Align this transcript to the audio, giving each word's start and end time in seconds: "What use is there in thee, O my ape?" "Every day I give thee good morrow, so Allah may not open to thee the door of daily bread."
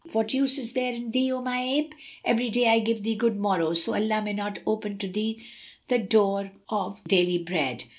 "What 0.13 0.33
use 0.33 0.57
is 0.57 0.73
there 0.73 0.95
in 0.95 1.11
thee, 1.11 1.31
O 1.31 1.43
my 1.43 1.61
ape?" 1.61 1.93
"Every 2.25 2.49
day 2.49 2.67
I 2.69 2.79
give 2.79 3.03
thee 3.03 3.13
good 3.13 3.37
morrow, 3.37 3.75
so 3.75 3.93
Allah 3.93 4.23
may 4.23 4.33
not 4.33 4.57
open 4.65 4.97
to 4.97 5.07
thee 5.07 5.43
the 5.89 5.99
door 5.99 6.53
of 6.69 7.03
daily 7.03 7.37
bread." 7.37 7.83